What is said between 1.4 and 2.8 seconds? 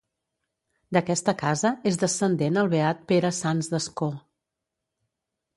casa és descendent el